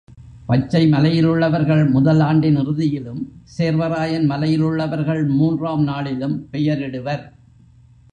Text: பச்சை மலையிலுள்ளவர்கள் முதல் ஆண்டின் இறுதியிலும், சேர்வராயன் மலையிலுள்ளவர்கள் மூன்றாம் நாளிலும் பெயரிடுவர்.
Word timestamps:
பச்சை 0.45 0.91
மலையிலுள்ளவர்கள் 0.91 1.89
முதல் 1.89 2.19
ஆண்டின் 2.19 2.57
இறுதியிலும், 2.57 3.19
சேர்வராயன் 3.57 4.25
மலையிலுள்ளவர்கள் 4.29 5.27
மூன்றாம் 5.27 5.83
நாளிலும் 5.83 6.35
பெயரிடுவர். 6.51 7.23